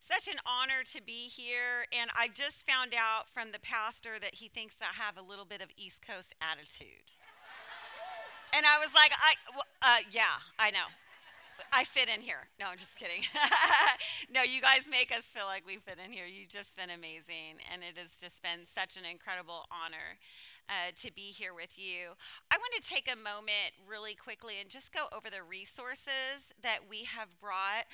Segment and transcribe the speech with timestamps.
[0.00, 1.86] such an honor to be here.
[1.92, 5.44] And I just found out from the pastor that he thinks I have a little
[5.44, 7.12] bit of East Coast attitude.
[8.54, 9.32] and I was like, I,
[9.82, 10.90] uh, yeah, I know.
[11.72, 12.48] I fit in here.
[12.58, 13.22] No, I'm just kidding.
[14.34, 16.26] no, you guys make us feel like we fit in here.
[16.26, 20.18] You've just been amazing, and it has just been such an incredible honor
[20.68, 22.14] uh, to be here with you.
[22.50, 26.80] I want to take a moment really quickly and just go over the resources that
[26.88, 27.86] we have brought.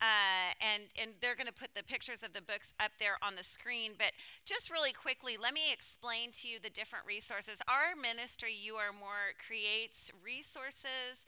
[0.00, 3.36] Uh, and, and they're going to put the pictures of the books up there on
[3.36, 3.92] the screen.
[3.98, 4.12] But
[4.44, 7.58] just really quickly, let me explain to you the different resources.
[7.68, 11.24] Our ministry, U R More, creates resources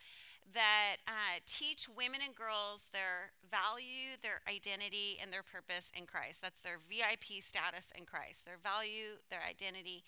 [0.53, 6.39] that uh, teach women and girls their value, their identity, and their purpose in Christ.
[6.41, 10.05] That's their VIP status in Christ, their value, their identity,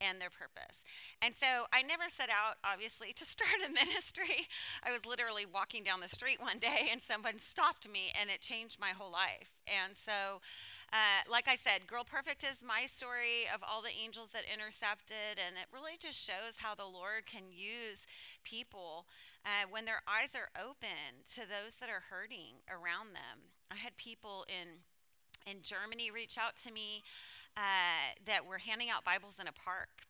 [0.00, 0.82] and their purpose.
[1.20, 4.48] And so I never set out, obviously, to start a ministry.
[4.82, 8.40] I was literally walking down the street one day and someone stopped me and it
[8.40, 9.52] changed my whole life.
[9.68, 10.40] And so,
[10.92, 15.38] uh, like I said, Girl Perfect is my story of all the angels that intercepted.
[15.38, 18.06] And it really just shows how the Lord can use
[18.42, 19.06] people
[19.44, 23.52] uh, when their eyes are open to those that are hurting around them.
[23.70, 24.82] I had people in
[25.46, 27.02] in Germany reach out to me
[27.56, 30.06] uh, that were handing out Bibles in a park.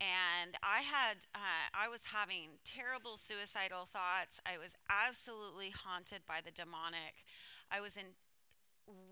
[0.00, 4.40] And I had, uh, I was having terrible suicidal thoughts.
[4.44, 7.22] I was absolutely haunted by the demonic.
[7.70, 8.18] I was in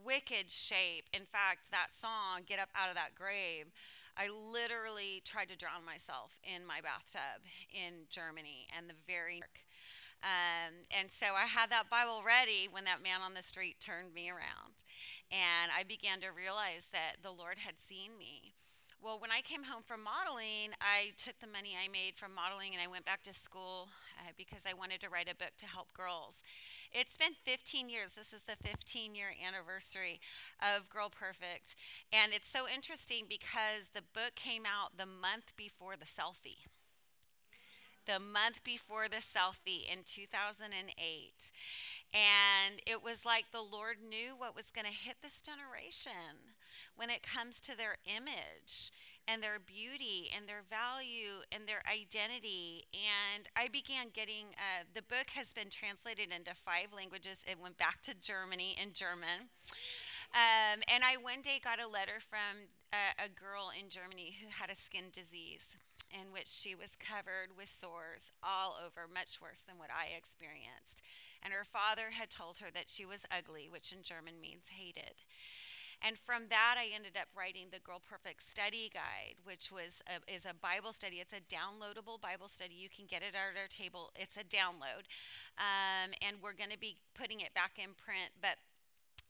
[0.02, 1.06] wicked shape.
[1.14, 3.70] In fact, that song, Get Up Out of That Grave,
[4.16, 9.40] I literally tried to drown myself in my bathtub in Germany and the very
[10.20, 14.12] um, and so I had that Bible ready when that man on the street turned
[14.12, 14.84] me around.
[15.30, 18.54] And I began to realize that the Lord had seen me.
[19.02, 22.74] Well, when I came home from modeling, I took the money I made from modeling
[22.74, 23.88] and I went back to school
[24.20, 26.42] uh, because I wanted to write a book to help girls.
[26.92, 28.12] It's been 15 years.
[28.12, 30.20] This is the 15 year anniversary
[30.60, 31.76] of Girl Perfect.
[32.12, 36.68] And it's so interesting because the book came out the month before the selfie
[38.06, 41.52] the month before the selfie in 2008.
[42.12, 46.56] And it was like the Lord knew what was going to hit this generation
[46.96, 48.90] when it comes to their image
[49.28, 52.86] and their beauty and their value and their identity.
[52.92, 57.38] And I began getting uh, the book has been translated into five languages.
[57.48, 59.50] It went back to Germany in German.
[60.32, 64.46] Um, and I one day got a letter from a, a girl in Germany who
[64.50, 65.76] had a skin disease
[66.10, 71.02] in which she was covered with sores all over, much worse than what I experienced.
[71.42, 75.24] And her father had told her that she was ugly, which in German means hated.
[76.02, 80.16] And from that, I ended up writing the Girl Perfect Study Guide, which was a,
[80.32, 81.20] is a Bible study.
[81.20, 82.72] It's a downloadable Bible study.
[82.72, 84.10] You can get it at our table.
[84.16, 85.04] It's a download,
[85.60, 88.32] um, and we're going to be putting it back in print.
[88.40, 88.56] But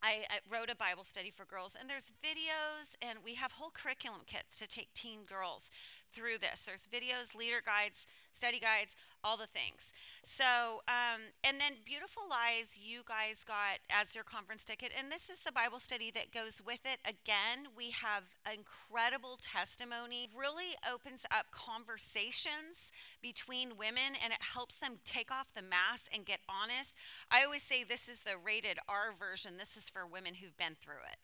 [0.02, 3.70] I, I, wrote a Bible study for girls, and there's videos, and we have whole
[3.70, 5.70] curriculum kits to take teen girls
[6.12, 6.62] through this.
[6.66, 9.92] There's videos, leader guides, study guides, all the things.
[10.22, 15.28] So, um, and then Beautiful Lies, you guys got as your conference ticket, and this
[15.28, 17.00] is the Bible study that goes with it.
[17.04, 24.96] Again, we have incredible testimony, really opens up conversations between women, and it helps them
[25.04, 26.94] take off the mask and get honest.
[27.30, 30.76] I always say this is the rated R version, this is for women who've been
[30.80, 31.18] through it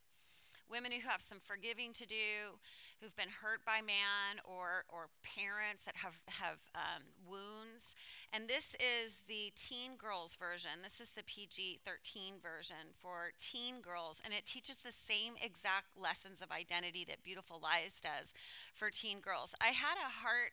[0.68, 2.58] women who have some forgiving to do,
[3.00, 7.94] who've been hurt by man, or, or parents that have, have um, wounds.
[8.32, 10.82] And this is the teen girls version.
[10.82, 14.20] This is the PG 13 version for teen girls.
[14.24, 18.32] And it teaches the same exact lessons of identity that Beautiful Lies does
[18.74, 19.54] for teen girls.
[19.60, 20.52] I had a heart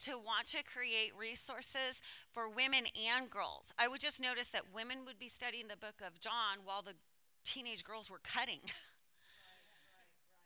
[0.00, 2.00] to want to create resources
[2.32, 3.72] for women and girls.
[3.78, 6.94] I would just notice that women would be studying the book of John while the
[7.44, 8.60] teenage girls were cutting.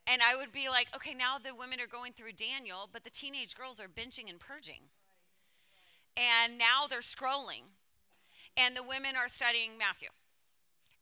[0.09, 3.11] And I would be like, okay, now the women are going through Daniel, but the
[3.11, 4.91] teenage girls are benching and purging.
[6.17, 7.75] And now they're scrolling.
[8.57, 10.09] And the women are studying Matthew.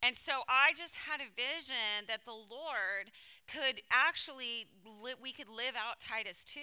[0.05, 3.09] And so I just had a vision that the Lord
[3.49, 6.61] could actually, li- we could live out Titus 2,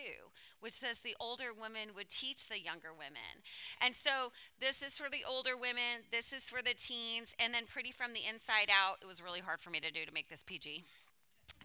[0.59, 3.41] which says the older women would teach the younger women.
[3.81, 7.65] And so this is for the older women, this is for the teens, and then
[7.65, 8.97] pretty from the inside out.
[9.01, 10.85] It was really hard for me to do to make this PG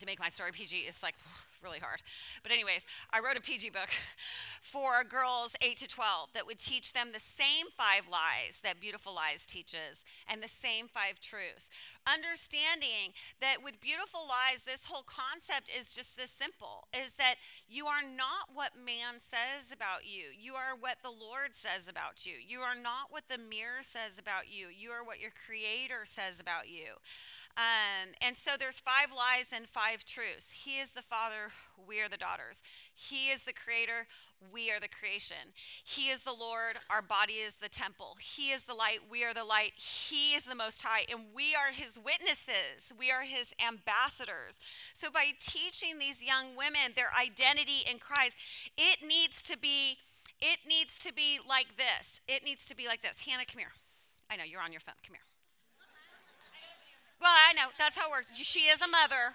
[0.00, 1.14] to make my story PG is like
[1.62, 2.02] really hard.
[2.42, 3.88] But, anyways, I wrote a PG book
[4.62, 9.14] for girls 8 to 12 that would teach them the same five lies that Beautiful
[9.14, 11.70] Lies teaches and the same five truths.
[12.06, 17.34] Understanding that with Beautiful Lies, this whole concept is just this simple is that
[17.68, 22.24] you are not what man says about you, you are what the Lord says about
[22.24, 22.34] you.
[22.38, 26.38] You are not what the mirror says about you, you are what your Creator says
[26.38, 26.94] about you.
[27.56, 30.48] Um, and so there's five lies and five truths.
[30.52, 31.50] He is the Father,
[31.86, 32.62] we are the daughters.
[32.94, 34.06] He is the Creator,
[34.52, 35.52] we are the creation.
[35.84, 38.16] He is the Lord, our body is the temple.
[38.20, 39.72] He is the light, we are the light.
[39.76, 42.92] He is the Most High, and we are His witnesses.
[42.98, 44.58] We are His ambassadors.
[44.94, 48.36] So by teaching these young women their identity in Christ,
[48.76, 49.98] it needs to be.
[50.38, 52.20] It needs to be like this.
[52.28, 53.24] It needs to be like this.
[53.24, 53.72] Hannah, come here.
[54.28, 55.00] I know you're on your phone.
[55.06, 55.24] Come here.
[57.20, 57.72] Well, I know.
[57.78, 58.36] That's how it works.
[58.36, 59.32] She is a mother.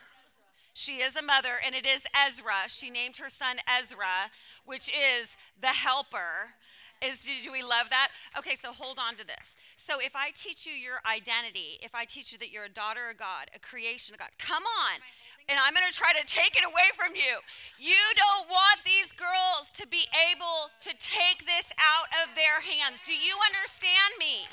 [0.73, 2.67] She is a mother, and it is Ezra.
[2.67, 4.31] She named her son Ezra,
[4.65, 6.55] which is the helper.
[7.01, 8.09] Is do we love that?
[8.37, 9.55] Okay, so hold on to this.
[9.75, 13.09] So if I teach you your identity, if I teach you that you're a daughter
[13.09, 15.01] of God, a creation of God, come on.
[15.49, 17.41] And I'm going to try to take it away from you.
[17.81, 23.01] You don't want these girls to be able to take this out of their hands.
[23.01, 24.45] Do you understand me?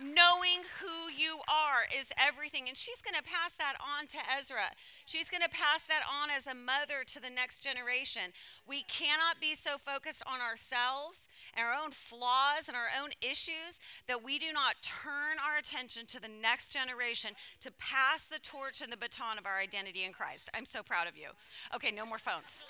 [0.00, 2.68] Knowing who you are is everything.
[2.68, 4.72] And she's going to pass that on to Ezra.
[5.06, 8.32] She's going to pass that on as a mother to the next generation.
[8.66, 13.78] We cannot be so focused on ourselves and our own flaws and our own issues
[14.06, 18.82] that we do not turn our attention to the next generation to pass the torch
[18.82, 20.50] and the baton of our identity in Christ.
[20.54, 21.28] I'm so proud of you.
[21.74, 22.62] Okay, no more phones.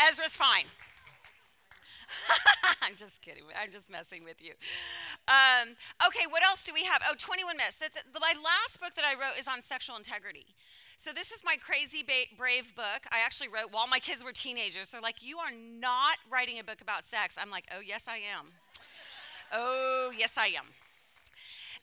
[0.00, 0.66] Ezra's fine.
[2.82, 3.42] I'm just kidding.
[3.60, 4.52] I'm just messing with you.
[5.28, 5.74] Um,
[6.06, 7.02] okay, what else do we have?
[7.08, 7.76] Oh, 21 Myths.
[7.80, 10.46] That's, my last book that I wrote is on sexual integrity.
[10.96, 13.04] So this is my crazy ba- brave book.
[13.10, 14.90] I actually wrote while my kids were teenagers.
[14.90, 18.16] They're like, "You are not writing a book about sex." I'm like, "Oh, yes, I
[18.16, 18.52] am."
[19.52, 20.66] oh, yes, I am.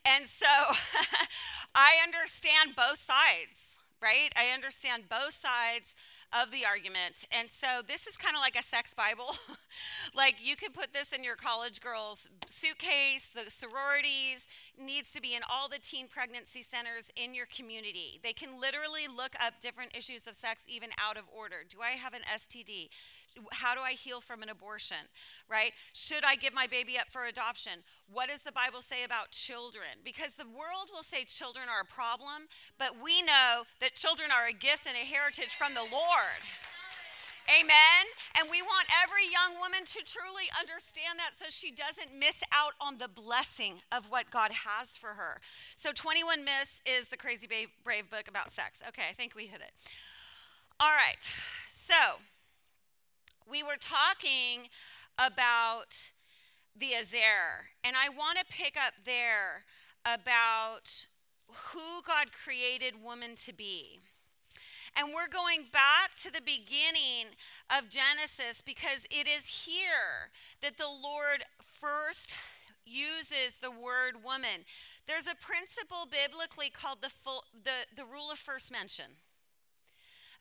[0.05, 0.45] And so
[1.75, 4.31] I understand both sides, right?
[4.35, 5.95] I understand both sides
[6.41, 7.25] of the argument.
[7.31, 9.35] And so this is kind of like a sex Bible.
[10.15, 14.47] like you could put this in your college girls' suitcase, the sororities,
[14.77, 18.19] needs to be in all the teen pregnancy centers in your community.
[18.23, 21.63] They can literally look up different issues of sex even out of order.
[21.67, 22.89] Do I have an STD?
[23.51, 25.09] How do I heal from an abortion?
[25.49, 25.71] Right?
[25.93, 27.83] Should I give my baby up for adoption?
[28.11, 30.01] What does the Bible say about children?
[30.03, 32.47] Because the world will say children are a problem,
[32.77, 36.41] but we know that children are a gift and a heritage from the Lord.
[37.51, 38.03] Amen.
[38.39, 42.71] And we want every young woman to truly understand that so she doesn't miss out
[42.79, 45.41] on the blessing of what God has for her.
[45.75, 48.81] So, 21 Myths is the Crazy Brave book about sex.
[48.87, 49.71] Okay, I think we hit it.
[50.79, 51.31] All right.
[51.69, 52.23] So,
[53.49, 54.69] we were talking
[55.17, 56.11] about
[56.75, 59.63] the Ezer, and I want to pick up there
[60.05, 61.05] about
[61.47, 63.99] who God created woman to be.
[64.95, 67.33] And we're going back to the beginning
[67.75, 70.29] of Genesis because it is here
[70.61, 72.35] that the Lord first
[72.85, 74.65] uses the word woman.
[75.07, 79.05] There's a principle biblically called the, full, the, the rule of first mention.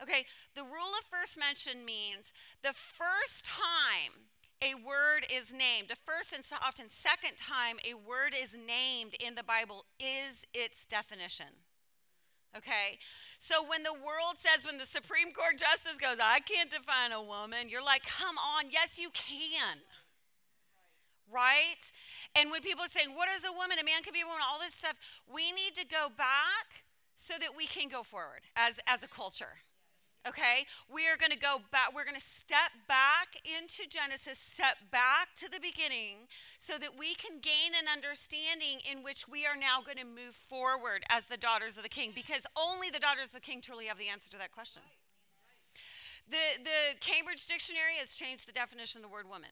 [0.02, 0.24] Okay,
[0.56, 2.32] the rule of first mention means
[2.62, 4.26] the first time
[4.62, 9.34] a word is named, the first and often second time a word is named in
[9.34, 11.50] the Bible is its definition.
[12.56, 12.98] Okay?
[13.38, 17.22] So when the world says, when the Supreme Court justice goes, I can't define a
[17.22, 19.78] woman, you're like, come on, yes, you can.
[21.30, 21.82] Right?
[22.36, 23.78] And when people are saying, what is a woman?
[23.80, 24.94] A man can be a woman, all this stuff,
[25.32, 26.84] we need to go back
[27.16, 29.62] so that we can go forward as, as a culture
[30.26, 30.66] okay?
[30.92, 35.34] We are going to go back, we're going to step back into Genesis, step back
[35.36, 39.80] to the beginning, so that we can gain an understanding in which we are now
[39.80, 43.40] going to move forward as the daughters of the king, because only the daughters of
[43.40, 44.82] the king truly have the answer to that question.
[46.30, 49.50] The, the Cambridge Dictionary has changed the definition of the word woman.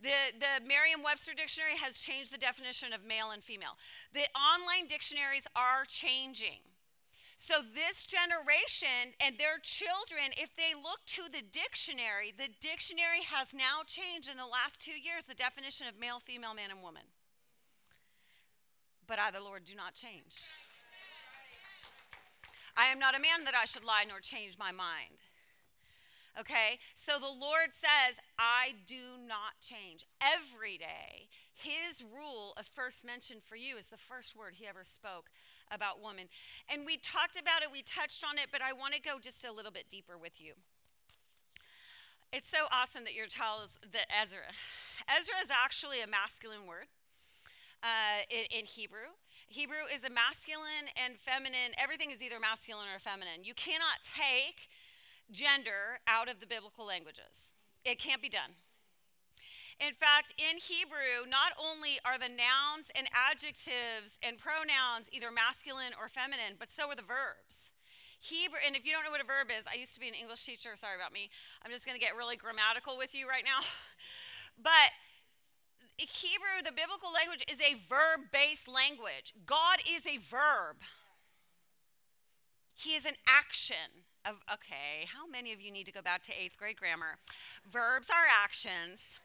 [0.00, 3.76] The, the Merriam Webster Dictionary has changed the definition of male and female.
[4.12, 6.62] The online dictionaries are changing.
[7.36, 13.52] So, this generation and their children, if they look to the dictionary, the dictionary has
[13.52, 17.02] now changed in the last two years the definition of male, female, man, and woman.
[19.06, 20.50] But I, the Lord, do not change.
[22.76, 25.18] I am not a man that I should lie nor change my mind.
[26.38, 26.78] Okay?
[26.94, 30.04] So the Lord says, I do not change.
[30.20, 34.82] Every day, his rule of first mention for you is the first word he ever
[34.82, 35.30] spoke
[35.74, 36.26] about woman.
[36.72, 39.44] And we talked about it, we touched on it, but I want to go just
[39.44, 40.54] a little bit deeper with you.
[42.32, 44.50] It's so awesome that your child is that Ezra.
[45.06, 46.90] Ezra is actually a masculine word
[47.82, 49.14] uh, in, in Hebrew.
[49.46, 53.44] Hebrew is a masculine and feminine, everything is either masculine or feminine.
[53.44, 54.66] You cannot take
[55.30, 57.52] gender out of the biblical languages,
[57.84, 58.58] it can't be done.
[59.80, 65.92] In fact, in Hebrew, not only are the nouns and adjectives and pronouns either masculine
[65.98, 67.74] or feminine, but so are the verbs.
[68.24, 70.14] Hebrew, and if you don't know what a verb is, I used to be an
[70.14, 71.28] English teacher, sorry about me.
[71.60, 73.60] I'm just going to get really grammatical with you right now.
[74.62, 74.94] but
[75.98, 79.34] Hebrew, the biblical language, is a verb based language.
[79.44, 80.80] God is a verb,
[82.74, 84.08] He is an action.
[84.26, 87.18] Of, okay, how many of you need to go back to eighth grade grammar?
[87.70, 89.20] Verbs are actions.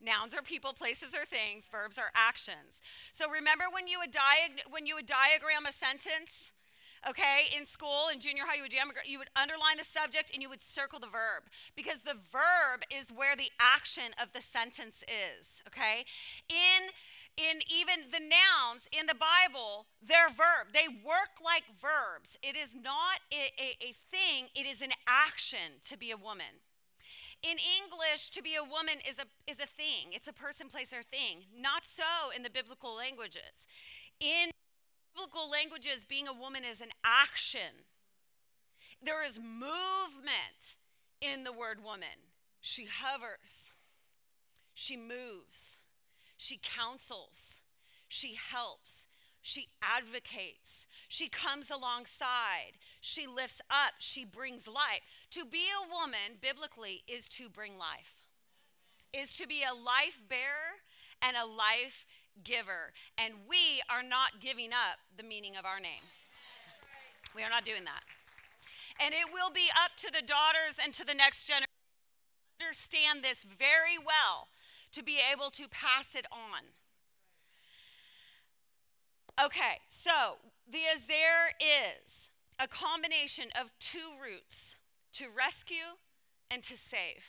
[0.00, 1.68] Nouns are people, places, or things.
[1.68, 2.80] Verbs are actions.
[3.12, 6.52] So remember when you would, diag- when you would diagram a sentence?
[7.08, 8.72] okay in school in junior high you would,
[9.06, 13.10] you would underline the subject and you would circle the verb because the verb is
[13.10, 16.04] where the action of the sentence is okay
[16.48, 16.90] in
[17.36, 22.76] in even the nouns in the bible they're verb they work like verbs it is
[22.76, 26.60] not a, a, a thing it is an action to be a woman
[27.42, 30.92] in English, to be a woman is a, is a thing, it's a person, place,
[30.92, 31.44] or thing.
[31.56, 32.04] Not so
[32.36, 33.66] in the biblical languages.
[34.20, 34.50] In
[35.14, 37.86] biblical languages, being a woman is an action.
[39.02, 40.76] There is movement
[41.20, 42.28] in the word woman.
[42.60, 43.70] She hovers,
[44.74, 45.78] she moves,
[46.36, 47.62] she counsels,
[48.06, 49.06] she helps,
[49.42, 50.86] she advocates.
[51.08, 52.78] She comes alongside.
[53.00, 53.94] She lifts up.
[53.98, 55.00] She brings life.
[55.32, 58.14] To be a woman, biblically, is to bring life,
[59.12, 60.80] is to be a life bearer
[61.22, 62.06] and a life
[62.44, 62.92] giver.
[63.18, 66.04] And we are not giving up the meaning of our name.
[67.34, 68.02] We are not doing that.
[69.02, 71.66] And it will be up to the daughters and to the next generation
[72.58, 74.48] to understand this very well
[74.92, 76.74] to be able to pass it on.
[79.42, 80.36] Okay, so
[80.70, 84.76] the Ezer is a combination of two roots
[85.14, 85.96] to rescue
[86.50, 87.24] and to save.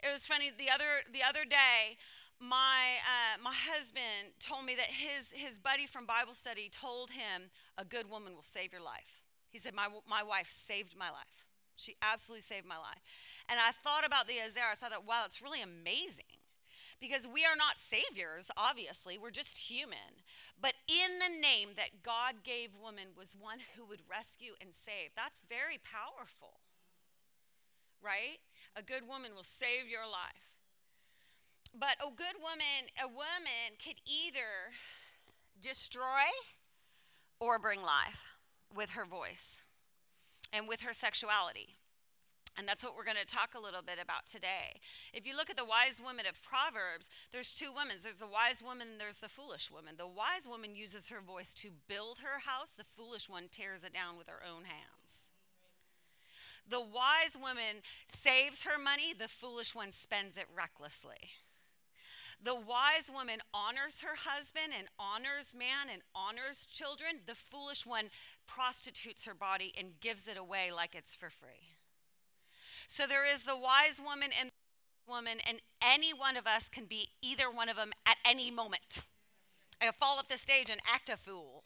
[0.00, 1.98] It was funny the other the other day.
[2.38, 7.50] My uh, my husband told me that his his buddy from Bible study told him
[7.76, 9.24] a good woman will save your life.
[9.50, 11.46] He said my my wife saved my life.
[11.74, 13.02] She absolutely saved my life.
[13.48, 14.60] And I thought about the Ezer.
[14.70, 16.41] I thought wow, it's really amazing
[17.02, 20.22] because we are not saviors, obviously, we're just human.
[20.54, 25.10] But in the name that God gave woman was one who would rescue and save.
[25.16, 26.62] That's very powerful,
[28.00, 28.38] right?
[28.76, 30.54] A good woman will save your life.
[31.74, 34.70] But a good woman, a woman could either
[35.60, 36.30] destroy
[37.40, 38.22] or bring life
[38.72, 39.64] with her voice
[40.52, 41.74] and with her sexuality.
[42.58, 44.80] And that's what we're going to talk a little bit about today.
[45.14, 47.96] If you look at the wise woman of Proverbs, there's two women.
[48.02, 49.94] There's the wise woman and there's the foolish woman.
[49.96, 53.94] The wise woman uses her voice to build her house, the foolish one tears it
[53.94, 55.32] down with her own hands.
[56.68, 61.32] The wise woman saves her money, the foolish one spends it recklessly.
[62.42, 67.20] The wise woman honors her husband and honors man and honors children.
[67.26, 68.10] The foolish one
[68.48, 71.71] prostitutes her body and gives it away like it's for free.
[72.86, 76.84] So there is the wise woman and the woman, and any one of us can
[76.84, 79.02] be either one of them at any moment.
[79.80, 81.64] I fall up the stage and act a fool.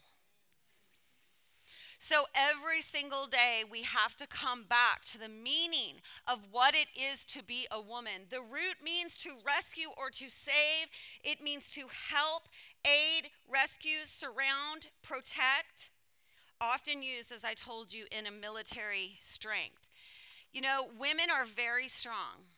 [1.99, 5.95] So every single day, we have to come back to the meaning
[6.27, 8.27] of what it is to be a woman.
[8.29, 10.89] The root means to rescue or to save,
[11.23, 12.43] it means to help,
[12.85, 15.89] aid, rescue, surround, protect.
[16.61, 19.86] Often used, as I told you, in a military strength.
[20.57, 22.49] You know, women are very strong.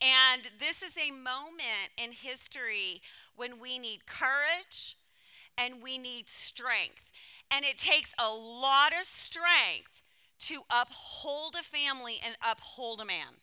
[0.00, 3.02] And this is a moment in history
[3.34, 4.96] when we need courage
[5.58, 7.10] and we need strength.
[7.52, 10.04] And it takes a lot of strength
[10.42, 13.40] to uphold a family and uphold a man.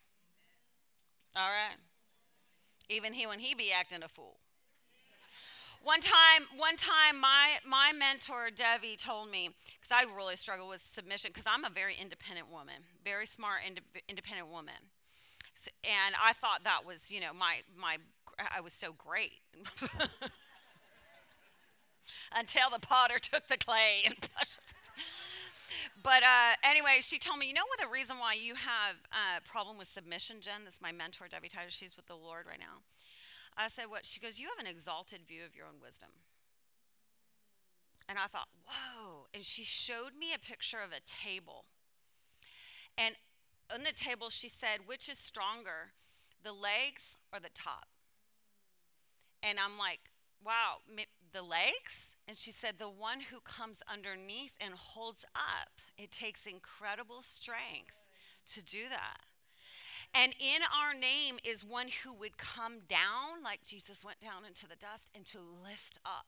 [1.35, 1.79] All right?
[2.87, 4.37] Even he when he be acting a fool.
[5.83, 10.83] One time, one time, my my mentor Debbie told me because I really struggle with
[10.83, 14.91] submission because I'm a very independent woman, very smart, ind- independent woman,
[15.55, 17.97] so, and I thought that was you know my my
[18.55, 19.33] I was so great.
[22.35, 24.15] Until the potter took the clay and
[26.03, 29.41] but uh, anyway, she told me, you know what the reason why you have a
[29.49, 30.65] problem with submission, Jen?
[30.65, 31.73] This is my mentor, Debbie Titus.
[31.73, 32.81] She's with the Lord right now.
[33.61, 34.05] I said, What?
[34.05, 36.09] She goes, You have an exalted view of your own wisdom.
[38.11, 39.27] And I thought, whoa.
[39.33, 41.63] And she showed me a picture of a table.
[42.97, 43.15] And
[43.73, 45.93] on the table, she said, which is stronger,
[46.43, 47.87] the legs or the top?
[49.41, 50.11] And I'm like,
[50.43, 50.79] wow,
[51.31, 52.15] the legs?
[52.27, 55.71] And she said, the one who comes underneath and holds up.
[55.97, 57.95] It takes incredible strength
[58.47, 59.21] to do that.
[60.13, 64.67] And in our name is one who would come down, like Jesus went down into
[64.67, 66.25] the dust, and to lift up.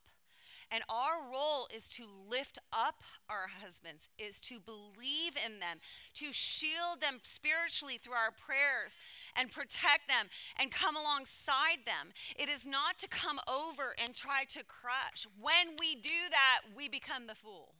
[0.71, 5.79] And our role is to lift up our husbands, is to believe in them,
[6.15, 8.97] to shield them spiritually through our prayers
[9.37, 10.27] and protect them
[10.59, 12.13] and come alongside them.
[12.37, 15.27] It is not to come over and try to crush.
[15.39, 17.75] When we do that, we become the fool.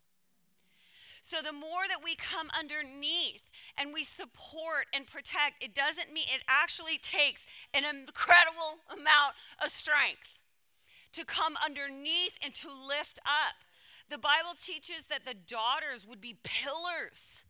[1.24, 6.25] So the more that we come underneath and we support and protect, it doesn't mean
[6.27, 10.38] it actually takes an incredible amount of strength
[11.13, 13.56] to come underneath and to lift up.
[14.10, 17.42] The Bible teaches that the daughters would be pillars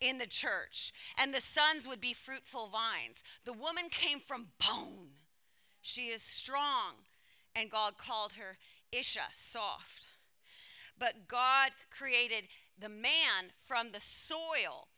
[0.00, 3.22] in the church and the sons would be fruitful vines.
[3.44, 5.10] The woman came from bone.
[5.82, 6.94] She is strong,
[7.54, 8.56] and God called her
[8.90, 10.07] Isha, soft.
[10.98, 14.88] But God created the man from the soil,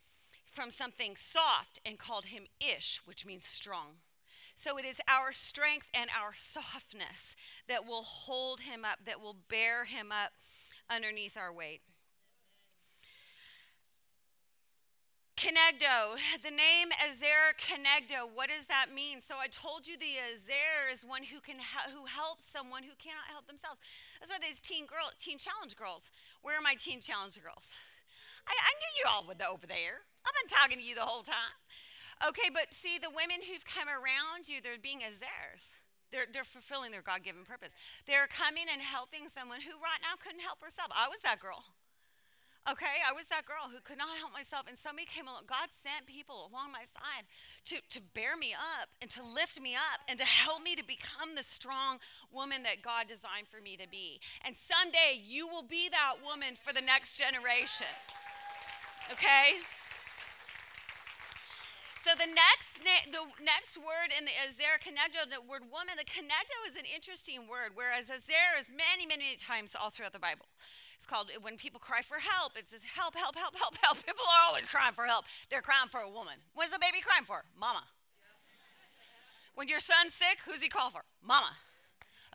[0.47, 3.97] from something soft, and called him Ish, which means strong.
[4.55, 7.37] So it is our strength and our softness
[7.69, 10.33] that will hold him up, that will bear him up
[10.89, 11.83] underneath our weight.
[15.41, 19.25] Kenegdo, the name Ezer Kenegdo, what does that mean?
[19.25, 21.57] So I told you the Ezer is one who can
[21.97, 23.81] who helps someone who cannot help themselves.
[24.21, 26.13] That's why these teen girl, teen challenge girls.
[26.45, 27.73] Where are my teen challenge girls?
[28.45, 30.05] I, I knew you all were over there.
[30.29, 31.57] I've been talking to you the whole time.
[32.21, 35.81] Okay, but see, the women who've come around you, they're being Ezers.
[36.13, 37.73] They're, they're fulfilling their God given purpose.
[38.05, 40.93] They're coming and helping someone who right now couldn't help herself.
[40.93, 41.65] I was that girl.
[42.69, 45.49] Okay, I was that girl who could not help myself, and somebody came along.
[45.49, 47.25] God sent people along my side
[47.73, 50.85] to, to bear me up and to lift me up and to help me to
[50.85, 51.97] become the strong
[52.29, 54.21] woman that God designed for me to be.
[54.45, 57.89] And someday you will be that woman for the next generation.
[59.09, 59.65] Okay?
[62.05, 62.81] So the next
[63.13, 67.45] the next word in the Ezer Kenegdo, the word woman, the Kenegdo is an interesting
[67.49, 70.47] word, whereas Ezer is many, many times all throughout the Bible.
[71.01, 72.59] It's called when people cry for help.
[72.59, 73.97] It says help, help, help, help, help.
[74.07, 75.25] People are always crying for help.
[75.49, 76.35] They're crying for a woman.
[76.53, 77.43] What's the baby crying for?
[77.59, 77.85] Mama.
[79.55, 81.01] When your son's sick, who's he call for?
[81.27, 81.53] Mama.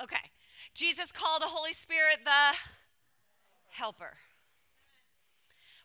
[0.01, 0.31] Okay.
[0.73, 2.57] Jesus called the Holy Spirit the
[3.69, 4.17] helper.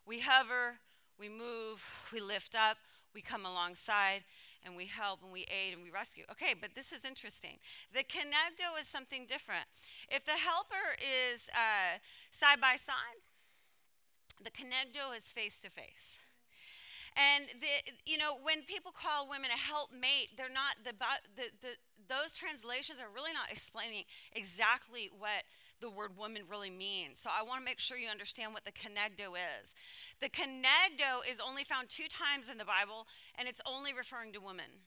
[0.06, 0.76] We hover,
[1.18, 2.78] we move, we lift up,
[3.14, 4.24] we come alongside
[4.64, 6.24] and we help and we aid and we rescue.
[6.30, 7.58] Okay, but this is interesting.
[7.92, 9.64] The Kenegdo is something different.
[10.08, 11.98] If the helper is uh,
[12.30, 13.20] side by side,
[14.42, 16.20] the Kenegdo is face to face.
[17.16, 20.94] And the, you know, when people call women a helpmate, they're not the,
[21.36, 21.74] the, the
[22.08, 25.46] those translations are really not explaining exactly what
[25.80, 27.18] the word woman really means.
[27.20, 29.74] So I want to make sure you understand what the kenegdo is.
[30.20, 33.06] The kenegdo is only found two times in the Bible,
[33.38, 34.84] and it's only referring to women.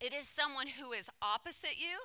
[0.00, 1.98] It is someone who is opposite you,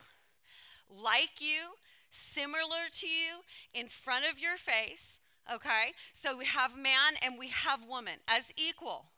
[0.90, 1.76] like you,
[2.10, 3.42] similar to you,
[3.74, 5.20] in front of your face.
[5.54, 5.94] Okay?
[6.14, 9.13] So we have man and we have woman as equal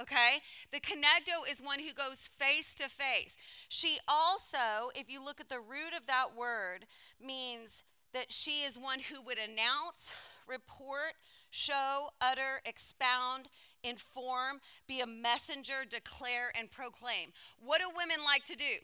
[0.00, 0.38] okay?
[0.72, 3.36] The kenegdo is one who goes face to face.
[3.68, 6.86] She also, if you look at the root of that word,
[7.20, 10.12] means that she is one who would announce,
[10.46, 11.14] report,
[11.50, 13.48] show, utter, expound,
[13.82, 17.30] inform, be a messenger, declare, and proclaim.
[17.58, 18.82] What do women like to do?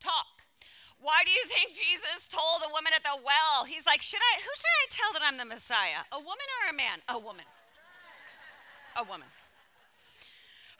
[0.00, 0.44] Talk.
[1.00, 3.64] Why do you think Jesus told the woman at the well?
[3.64, 6.04] He's like, should I who should I tell that I'm the Messiah?
[6.12, 6.98] A woman or a man?
[7.08, 7.44] A woman.
[8.96, 9.28] A woman.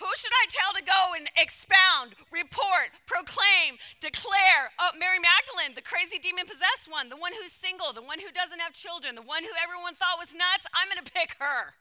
[0.05, 4.69] Who should I tell to go and expound, report, proclaim, declare?
[4.77, 8.29] Oh, Mary Magdalene, the crazy demon possessed one, the one who's single, the one who
[8.29, 10.69] doesn't have children, the one who everyone thought was nuts.
[10.77, 11.73] I'm going to pick her.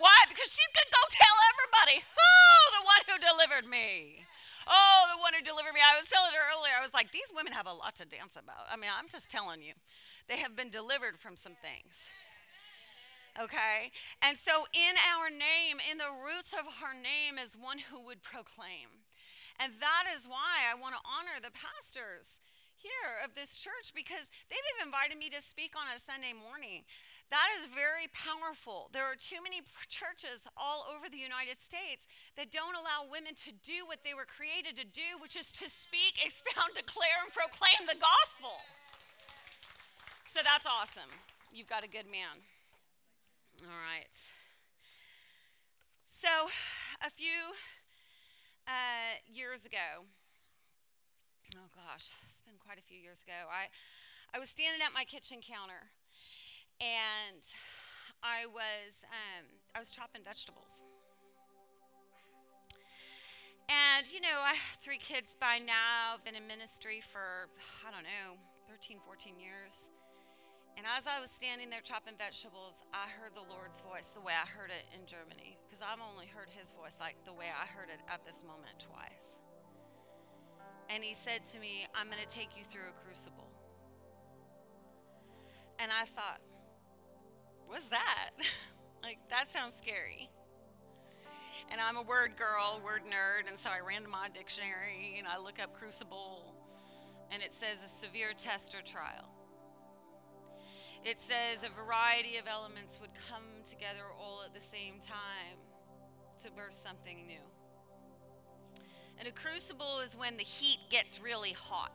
[0.00, 0.16] Why?
[0.32, 2.40] Because she's going to go tell everybody, who?
[2.80, 4.24] the one who delivered me.
[4.64, 5.84] Oh, the one who delivered me.
[5.84, 8.40] I was telling her earlier, I was like, these women have a lot to dance
[8.40, 8.72] about.
[8.72, 9.76] I mean, I'm just telling you,
[10.32, 12.08] they have been delivered from some things
[13.44, 13.92] okay?
[14.22, 18.22] And so, in our name, in the roots of our name, is one who would
[18.22, 19.04] proclaim.
[19.60, 22.40] And that is why I want to honor the pastors
[22.80, 26.88] here of this church because they've even invited me to speak on a Sunday morning.
[27.28, 28.88] That is very powerful.
[28.96, 29.60] There are too many
[29.92, 32.08] churches all over the United States
[32.40, 35.68] that don't allow women to do what they were created to do, which is to
[35.68, 38.56] speak, expound, declare, and proclaim the gospel.
[40.24, 41.12] So that's awesome.
[41.52, 42.40] You've got a good man.
[43.62, 44.16] All right.
[46.08, 46.28] So,
[47.04, 47.52] a few
[48.66, 50.08] uh, years ago,
[51.56, 53.68] oh gosh, it's been quite a few years ago, I,
[54.34, 55.92] I was standing at my kitchen counter
[56.80, 57.44] and
[58.22, 59.44] I was, um,
[59.74, 60.84] I was chopping vegetables.
[63.68, 67.52] And, you know, I have three kids by now, been in ministry for,
[67.86, 69.90] I don't know, 13, 14 years.
[70.80, 74.32] And as I was standing there chopping vegetables, I heard the Lord's voice the way
[74.32, 77.68] I heard it in Germany, because I've only heard his voice like the way I
[77.68, 79.36] heard it at this moment twice.
[80.88, 83.52] And he said to me, I'm going to take you through a crucible.
[85.78, 86.40] And I thought,
[87.68, 88.32] what's that?
[89.02, 90.30] like, that sounds scary
[91.70, 95.28] and I'm a word girl, word nerd, and so I ran to my dictionary and
[95.28, 96.54] I look up crucible,
[97.30, 99.28] and it says a severe test or trial.
[101.04, 105.56] It says a variety of elements would come together all at the same time
[106.42, 107.40] to burst something new.
[109.18, 111.92] And a crucible is when the heat gets really hot.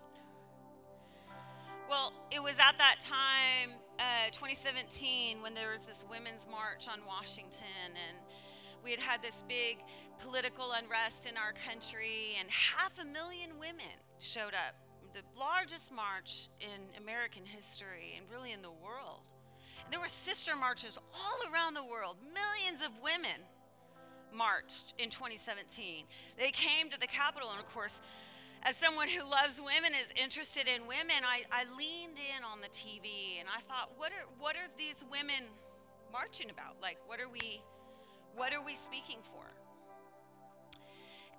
[1.88, 7.06] Well, it was at that time, uh, 2017, when there was this women's march on
[7.06, 8.18] Washington, and
[8.84, 9.78] we had had this big
[10.20, 14.85] political unrest in our country, and half a million women showed up.
[15.16, 19.24] The largest march in American history and really in the world.
[19.82, 22.18] And there were sister marches all around the world.
[22.22, 23.40] Millions of women
[24.36, 26.04] marched in 2017.
[26.38, 28.02] They came to the Capitol, and of course,
[28.64, 32.68] as someone who loves women, is interested in women, I, I leaned in on the
[32.76, 35.48] TV and I thought, what are, what are these women
[36.12, 36.76] marching about?
[36.82, 37.62] Like, what are we
[38.36, 39.55] what are we speaking for?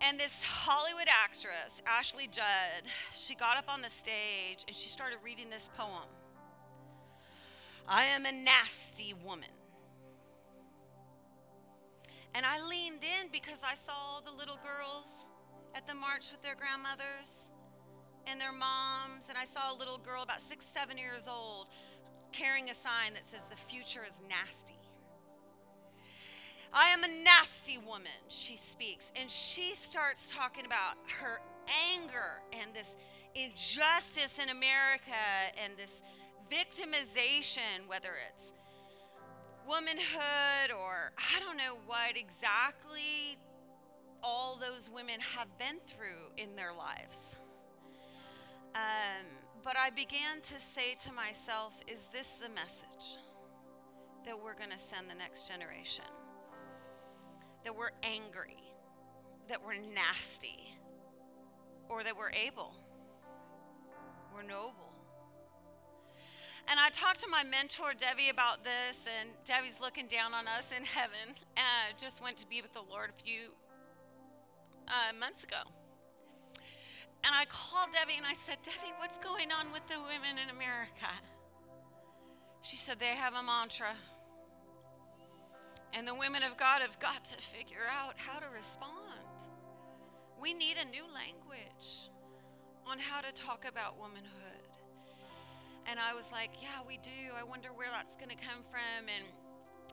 [0.00, 5.18] And this Hollywood actress, Ashley Judd, she got up on the stage and she started
[5.24, 6.08] reading this poem
[7.88, 9.48] I am a nasty woman.
[12.34, 15.26] And I leaned in because I saw the little girls
[15.74, 17.50] at the march with their grandmothers
[18.26, 19.28] and their moms.
[19.28, 21.68] And I saw a little girl about six, seven years old
[22.32, 24.78] carrying a sign that says, The future is nasty.
[26.72, 29.12] I am a nasty woman, she speaks.
[29.20, 31.40] And she starts talking about her
[31.94, 32.96] anger and this
[33.34, 35.12] injustice in America
[35.62, 36.02] and this
[36.50, 38.52] victimization, whether it's
[39.66, 43.36] womanhood or I don't know what exactly
[44.22, 47.18] all those women have been through in their lives.
[48.74, 49.26] Um,
[49.64, 53.18] but I began to say to myself, is this the message
[54.24, 56.04] that we're going to send the next generation?
[57.64, 58.62] That we're angry,
[59.48, 60.74] that we're nasty,
[61.88, 62.74] or that we're able,
[64.34, 64.92] we're noble.
[66.68, 70.72] And I talked to my mentor, Debbie, about this, and Debbie's looking down on us
[70.76, 71.34] in heaven.
[71.56, 73.54] And just went to be with the Lord a few
[74.88, 75.62] uh, months ago.
[77.24, 80.50] And I called Debbie and I said, Debbie, what's going on with the women in
[80.50, 81.10] America?
[82.62, 83.94] She said, they have a mantra.
[85.96, 88.92] And the women of God have got to figure out how to respond.
[90.38, 92.10] We need a new language
[92.86, 94.76] on how to talk about womanhood.
[95.86, 97.32] And I was like, yeah, we do.
[97.34, 99.08] I wonder where that's going to come from.
[99.08, 99.24] And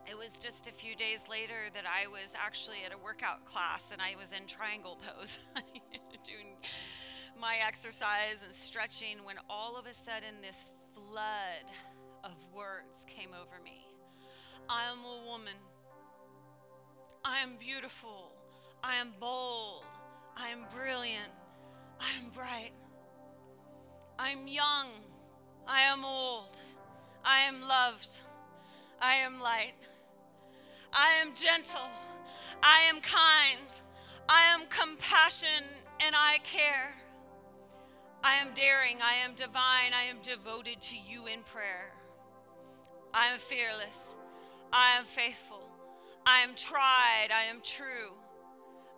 [0.06, 3.86] it was just a few days later that I was actually at a workout class
[3.94, 5.39] and I was in triangle pose
[6.26, 6.58] doing
[7.39, 11.72] my exercise and stretching when all of a sudden this flood
[12.26, 13.88] of words came over me.
[14.68, 15.54] I am a woman.
[17.25, 18.31] I am beautiful.
[18.83, 19.86] I am bold.
[20.36, 21.31] I am brilliant.
[21.99, 22.71] I am bright.
[24.19, 24.88] I am young.
[25.65, 26.53] I am old.
[27.23, 28.19] I am loved.
[29.01, 29.73] I am light.
[30.91, 31.89] I am gentle.
[32.62, 33.79] I am kind.
[34.27, 35.63] I am compassion
[36.05, 36.93] and I care.
[38.21, 38.97] I am daring.
[39.01, 39.93] I am divine.
[39.93, 41.93] I am devoted to you in prayer.
[43.13, 44.15] I am fearless.
[44.73, 45.62] I am faithful.
[46.25, 47.29] I am tried.
[47.33, 48.13] I am true.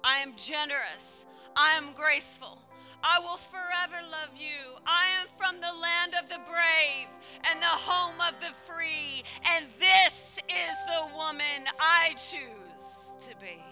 [0.03, 1.25] I am generous.
[1.55, 2.59] I am graceful.
[3.03, 4.77] I will forever love you.
[4.85, 7.07] I am from the land of the brave
[7.49, 9.23] and the home of the free.
[9.47, 13.63] And this is the woman I choose to be.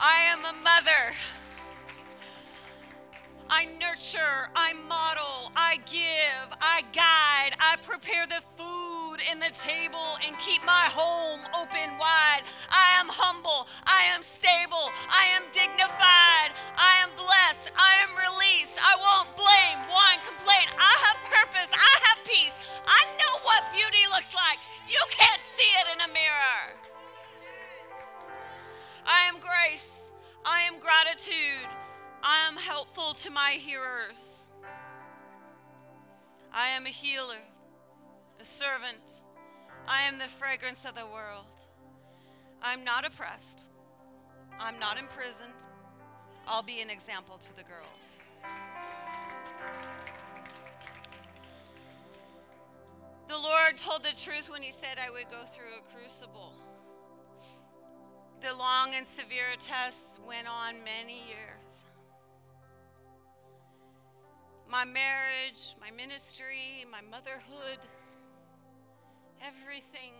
[0.00, 1.14] I am a mother.
[3.50, 8.77] I nurture, I model, I give, I guide, I prepare the food
[9.30, 12.42] in the table and keep my home open wide.
[12.70, 18.78] I am humble, I am stable, I am dignified, I am blessed, I am released.
[18.78, 20.66] I won't blame, whine, complain.
[20.78, 22.54] I have purpose, I have peace.
[22.86, 24.58] I know what beauty looks like.
[24.86, 26.62] You can't see it in a mirror.
[29.06, 30.10] I am grace.
[30.44, 31.68] I am gratitude.
[32.22, 34.46] I am helpful to my hearers.
[36.52, 37.42] I am a healer,
[38.40, 39.22] a servant.
[39.86, 41.46] I am the fragrance of the world.
[42.62, 43.66] I'm not oppressed.
[44.58, 45.66] I'm not imprisoned.
[46.46, 48.16] I'll be an example to the girls.
[53.28, 56.52] The Lord told the truth when He said I would go through a crucible.
[58.40, 61.84] The long and severe tests went on many years.
[64.70, 67.78] My marriage, my ministry, my motherhood,
[69.42, 70.12] everything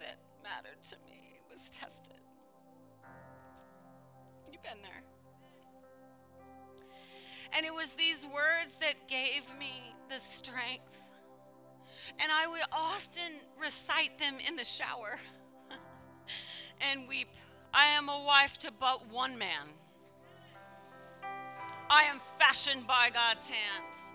[0.00, 2.14] that mattered to me was tested.
[4.52, 5.02] You've been there.
[7.56, 10.98] And it was these words that gave me the strength.
[12.20, 15.18] And I would often recite them in the shower
[16.80, 17.28] and weep.
[17.72, 19.68] I am a wife to but one man.
[21.90, 24.13] I am fashioned by God's hand.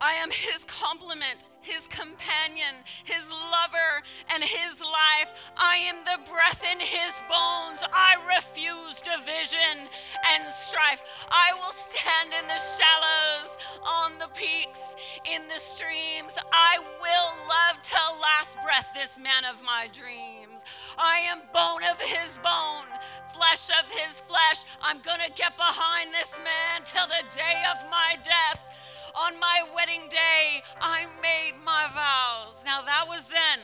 [0.00, 5.52] I am his complement, his companion, his lover, and his life.
[5.56, 7.80] I am the breath in his bones.
[7.92, 9.88] I refuse division
[10.36, 11.26] and strife.
[11.30, 13.56] I will stand in the shallows,
[13.88, 16.36] on the peaks, in the streams.
[16.52, 20.60] I will love till last breath this man of my dreams.
[20.98, 22.88] I am bone of his bone,
[23.32, 24.64] flesh of his flesh.
[24.82, 28.75] I'm going to get behind this man till the day of my death
[29.16, 32.62] on my wedding day, I made my vows.
[32.64, 33.60] Now that was then,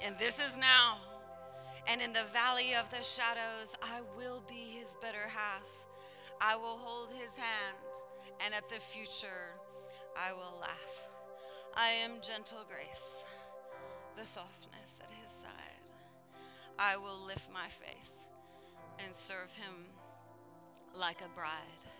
[0.00, 0.98] and this is now.
[1.86, 5.66] And in the valley of the shadows, I will be his better half.
[6.40, 7.76] I will hold his hand,
[8.44, 9.54] and at the future,
[10.16, 11.06] I will laugh.
[11.76, 13.24] I am gentle grace,
[14.16, 15.92] the softness at his side.
[16.78, 18.12] I will lift my face
[19.04, 19.84] and serve him
[20.94, 21.91] like a bride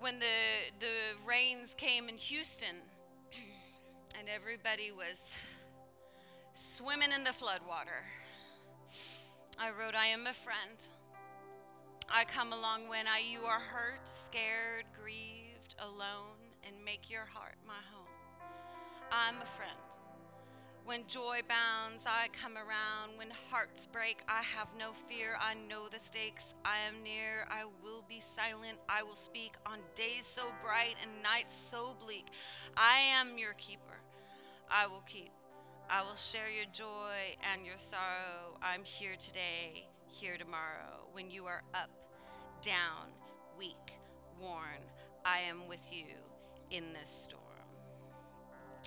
[0.00, 0.26] when the
[0.80, 0.86] the
[1.26, 2.76] rains came in Houston
[4.18, 5.36] and everybody was
[6.54, 8.02] swimming in the floodwater.
[9.58, 10.86] I wrote, I am a friend.
[12.10, 17.56] I come along when I, you are hurt, scared, grieved, alone, and make your heart
[17.66, 18.06] my home.
[19.10, 20.05] I'm a friend.
[20.86, 23.18] When joy bounds, I come around.
[23.18, 25.36] When hearts break, I have no fear.
[25.40, 26.54] I know the stakes.
[26.64, 27.44] I am near.
[27.50, 28.78] I will be silent.
[28.88, 32.26] I will speak on days so bright and nights so bleak.
[32.76, 33.98] I am your keeper.
[34.70, 35.32] I will keep.
[35.90, 38.56] I will share your joy and your sorrow.
[38.62, 41.08] I'm here today, here tomorrow.
[41.10, 41.90] When you are up,
[42.62, 43.10] down,
[43.58, 43.98] weak,
[44.40, 44.86] worn,
[45.24, 46.14] I am with you
[46.70, 47.42] in this storm.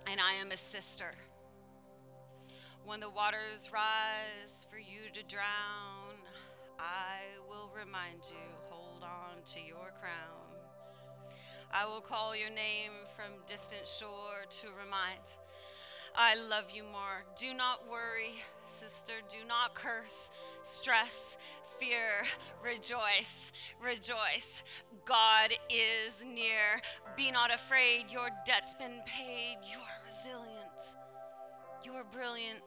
[0.08, 1.12] And I am a sister.
[2.90, 6.18] When the waters rise for you to drown,
[6.80, 10.50] I will remind you hold on to your crown.
[11.72, 15.22] I will call your name from distant shore to remind
[16.16, 17.26] I love you more.
[17.40, 19.14] Do not worry, sister.
[19.30, 20.32] Do not curse,
[20.64, 21.38] stress,
[21.80, 22.26] fear.
[22.64, 24.64] Rejoice, rejoice.
[25.06, 26.82] God is near.
[27.16, 28.06] Be not afraid.
[28.12, 29.58] Your debt's been paid.
[29.62, 30.98] You are resilient.
[31.84, 32.60] You are brilliant.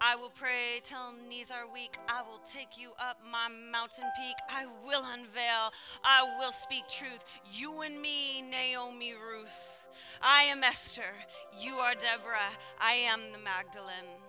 [0.00, 1.96] I will pray till knees are weak.
[2.08, 4.36] I will take you up my mountain peak.
[4.48, 5.72] I will unveil.
[6.04, 7.24] I will speak truth.
[7.52, 9.88] You and me, Naomi Ruth.
[10.22, 11.14] I am Esther.
[11.58, 12.52] You are Deborah.
[12.80, 14.22] I am the Magdalene.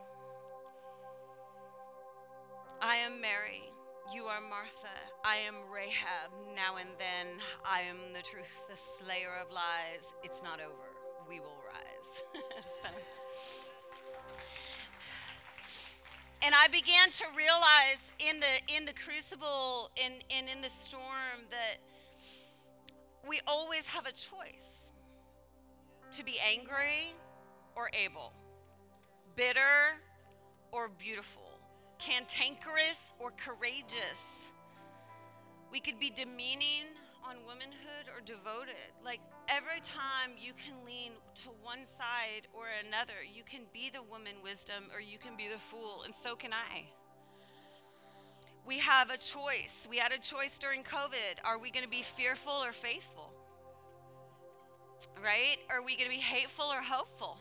[2.82, 3.72] I am Mary.
[4.14, 4.96] You are Martha.
[5.24, 6.32] I am Rahab.
[6.56, 10.14] Now and then, I am the truth, the slayer of lies.
[10.24, 10.90] It's not over.
[11.30, 12.44] We will rise.
[16.42, 20.70] and I began to realize in the in the crucible and in, in, in the
[20.70, 21.78] storm that
[23.28, 24.92] we always have a choice
[26.12, 27.14] to be angry
[27.76, 28.34] or able,
[29.36, 30.00] bitter
[30.72, 31.60] or beautiful,
[32.00, 34.52] cantankerous or courageous.
[35.72, 36.88] We could be demeaning
[37.24, 38.76] on womanhood or devoted.
[39.04, 44.04] Like every time you can lean to one side or another, you can be the
[44.04, 46.86] woman wisdom or you can be the fool, and so can I.
[48.66, 49.88] We have a choice.
[49.90, 51.44] We had a choice during COVID.
[51.44, 53.34] Are we going to be fearful or faithful?
[55.24, 55.58] Right?
[55.70, 57.40] Are we going to be hateful or hopeful?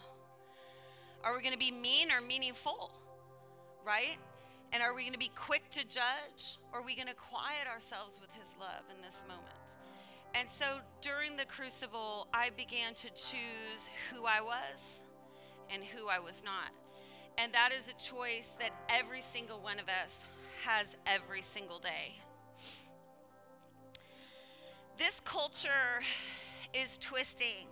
[1.24, 2.90] Are we going to be mean or meaningful?
[3.84, 4.16] Right?
[4.72, 7.66] And are we going to be quick to judge or are we going to quiet
[7.72, 9.76] ourselves with his love in this moment?
[10.34, 10.66] And so
[11.00, 15.00] during the crucible, I began to choose who I was
[15.72, 16.72] and who I was not.
[17.38, 20.26] And that is a choice that every single one of us
[20.64, 22.14] has every single day.
[24.98, 26.02] This culture
[26.74, 27.68] is twisting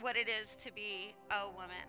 [0.00, 1.86] what it is to be a woman.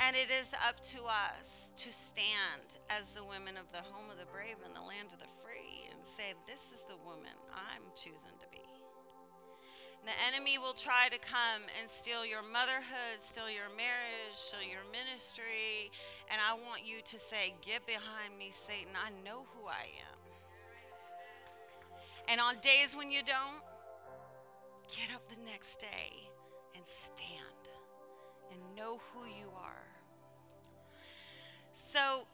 [0.00, 4.18] And it is up to us to stand as the women of the home of
[4.18, 7.84] the brave and the land of the free and say, This is the woman I'm
[7.96, 8.79] choosing to be.
[10.04, 14.84] The enemy will try to come and steal your motherhood, steal your marriage, steal your
[14.90, 15.92] ministry.
[16.30, 18.92] And I want you to say, Get behind me, Satan.
[18.96, 20.20] I know who I am.
[22.28, 23.62] And on days when you don't,
[24.88, 26.30] get up the next day
[26.74, 27.68] and stand
[28.50, 29.86] and know who you are.
[31.72, 32.26] So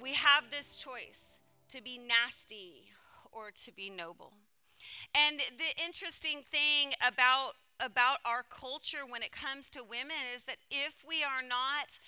[0.00, 2.84] we have this choice to be nasty
[3.32, 4.32] or to be noble.
[5.14, 10.56] And the interesting thing about about our culture when it comes to women is that
[10.68, 12.00] if we are not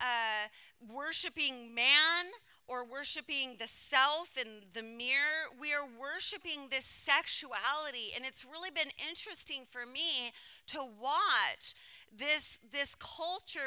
[0.00, 0.48] uh,
[0.92, 2.26] worshiping man
[2.66, 5.52] or worshiping the self and the mirror.
[5.60, 8.12] We are worshiping this sexuality.
[8.16, 10.32] And it's really been interesting for me
[10.68, 11.74] to watch
[12.16, 13.60] this, this culture